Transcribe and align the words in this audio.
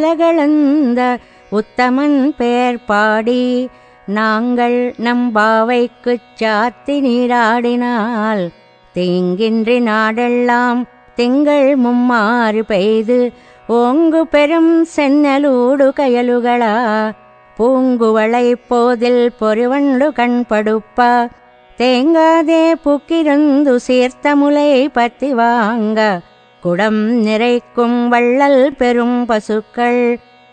உலகளந்த 0.00 1.00
உத்தமன் 1.52 2.20
பெயர் 2.36 2.78
பாடி 2.86 3.42
நாங்கள் 4.08 4.76
நம் 4.96 5.26
பாவைக்குச் 5.34 6.30
சாத்தி 6.38 6.94
நீராடினால் 7.00 8.42
தீங்கின்றி 8.94 9.76
நாடெல்லாம் 9.82 10.80
திங்கள் 11.18 11.68
மும்மாறு 11.76 12.62
பெய்து 12.64 13.18
ஓங்கு 13.74 14.22
பெரும் 14.26 14.72
சென்னலூடு 14.94 15.88
கயலுகளா 15.92 16.74
பூங்குவளை 17.56 18.46
போதில் 18.68 19.22
பொறிவண்டு 19.40 20.08
கண்படுப்ப 20.12 21.10
தேங்காதே 21.78 22.64
புக்கிருந்து 22.84 23.74
சீர்த்த 23.80 24.36
முலை 24.36 24.70
பத்தி 24.92 25.30
வாங்க 25.34 26.00
குடம் 26.62 26.98
நிறைக்கும் 27.26 28.08
வள்ளல் 28.08 28.62
பெரும் 28.72 29.26
பசுக்கள். 29.26 30.02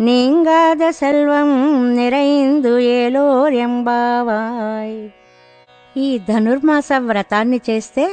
நீங்காத 0.00 0.82
செல்வம் 0.90 1.56
நிறைந்து 1.94 2.72
ஏலோர் 2.84 3.54
எம்பாவாய் 3.64 4.96
ఈ 5.96 6.08
ధనుర్మాస 6.28 6.88
వ్రతాన్ని 6.98 7.60
చేస్తే 7.70 8.06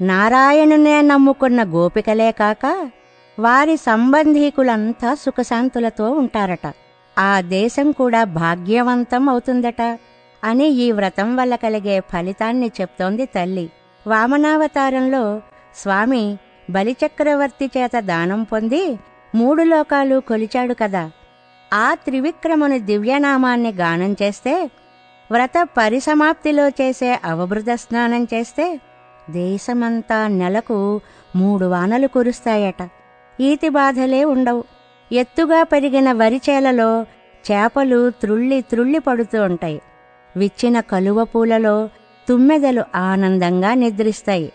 నారాయణునే 0.00 1.02
నమ్ముకున్న 1.02 1.64
గోపికలే 1.64 2.30
కాక 2.30 2.66
వారి 3.38 3.76
సంబంధీకులంతా 3.76 5.14
సుఖశాంతులతో 5.14 6.10
ఉంటారట. 6.10 6.66
ఆ 7.16 7.40
దేశం 7.40 7.88
కూడా 7.92 8.24
భాగ్యవంతం 8.24 9.28
అవుతుందట 9.28 9.82
అని 10.42 10.68
ఈ 10.84 10.92
వ్రతం 10.92 11.28
వల్ల 11.36 11.54
కలిగే 11.54 12.00
ఫలితాన్ని 12.00 12.70
చెప్తోంది 12.80 13.26
తల్లి. 13.26 13.66
వామనావతారంలో 14.06 15.24
స్వామి 15.76 16.24
బలిచక్రవర్తి 16.72 17.70
చేత 17.78 17.90
దానం 17.98 18.42
పొంది 18.42 18.98
మూడు 19.34 19.62
లోకాలు 19.62 20.20
కొలిచాడు 20.20 20.74
కదా. 20.74 21.10
ఆ 21.74 21.94
త్రివిక్రముని 21.94 22.78
దివ్యనామాన్ని 22.78 23.72
గానం 23.72 24.16
చేస్తే 24.22 24.70
వ్రత 25.30 25.68
పరిసమాప్తిలో 25.78 26.68
చేసే 26.68 27.20
అవబృత 27.24 27.74
స్నానం 27.74 28.24
చేస్తే 28.34 28.80
దేశమంతా 29.30 30.28
నెలకు 30.28 31.00
మూడు 31.36 31.66
వానలు 31.66 32.06
కురుస్తాయట. 32.06 32.88
ఈతి 33.40 33.68
బాధలే 33.68 34.24
ఉండవు. 34.24 34.64
ఎత్తుగా 35.12 35.62
పెరిగిన 35.62 36.12
వరిచేలలో 36.12 37.02
చేపలు 37.50 38.10
త్రుళ్ళి 38.10 38.60
త్రుళ్ళి 38.60 38.98
పడుతూ 38.98 39.42
ఉంటాయి. 39.42 39.82
విచ్చిన 40.36 40.80
కలువ 40.80 41.24
పూలలో 41.24 41.88
తుమ్మెదలు 42.28 42.84
ఆనందంగా 42.94 43.74
నిద్రిస్తాయి. 43.74 44.52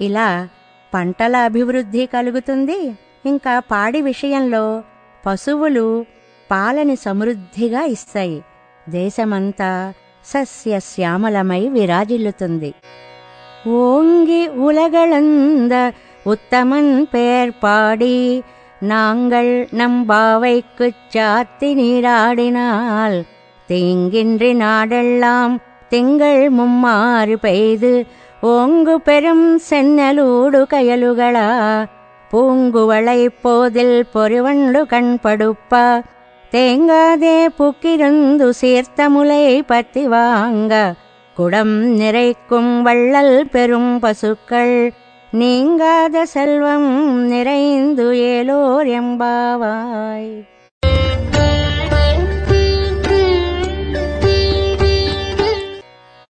ఇలా 0.00 0.48
పంటల 0.93 1.35
అభివృద్ధి 1.45 2.03
కలుగుతుంది 2.07 2.79
ఇంకా 3.25 3.59
పాడి 3.71 4.01
విషయంలో 4.01 4.65
పశువులు 5.23 5.87
పాలని 6.49 6.95
సమృద్ధిగా 6.95 7.83
ఇస్తాయి 7.85 8.39
దేశమంతా 8.87 9.71
సస్యశ్యామలమై 10.25 11.61
విరాజిల్లుతుంది 11.69 12.71
ஓங்கி 13.79 14.41
உலகளந்த 14.59 15.75
உத்தமன் 16.25 16.91
பெயர் 17.05 17.53
பாடி 17.59 18.15
நாங்கள் 18.83 19.51
நம் 19.71 19.99
பாவைக்குச் 20.09 21.03
சாத்தி 21.13 21.69
நீராடினால் 21.73 23.17
தீங்கின்றி 23.69 24.51
நாடெல்லாம் 24.55 25.53
திங்கள் 25.91 26.49
மும்மாறு 26.49 27.35
பெய்து 27.37 27.91
ஓங்கு 28.42 28.94
பெரும் 28.94 29.58
சென்னலூடு 29.70 30.60
கயலுகளா 30.72 31.48
பூங்குவளை 32.32 33.28
போதில் 33.42 34.06
பொறிவண்டு 34.14 34.80
கண்படுப்பா. 34.92 36.00
தேங்காதே 36.50 37.48
புக்கிருந்து 37.58 38.50
சீர்த்த 38.60 39.08
முலை 39.08 39.62
பத்தி 39.62 40.08
வாங்க 40.08 40.94
குடம் 41.34 41.74
நிறைக்கும் 41.84 42.82
வள்ளல் 42.82 43.48
பெரும் 43.50 43.98
பசுக்கள். 43.98 44.92
நீங்காத 45.30 46.26
செல்வம் 46.26 47.26
நிறைந்து 47.26 48.18
ஏலோர் 48.18 48.86
எம்பாவாய். 48.86 50.49